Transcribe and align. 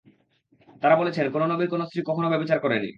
তারা 0.83 0.95
বলেছেন, 0.95 1.25
কোন 1.31 1.41
নবীর 1.45 1.69
কোন 1.69 1.81
স্ত্রী 1.85 1.99
কখনও 2.05 2.29
ব্যভিচার 2.29 2.59
করেননি। 2.59 2.89